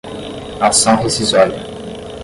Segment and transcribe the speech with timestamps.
[0.59, 1.63] ação rescisória